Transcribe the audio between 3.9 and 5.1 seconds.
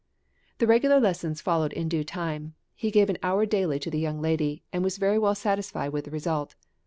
the young lady, and was